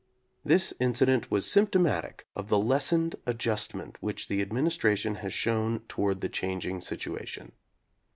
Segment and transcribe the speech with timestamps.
[0.43, 6.27] This incident was symptomatic of the lessened adjustment which the Administration has shown toward the
[6.27, 7.51] changing situation.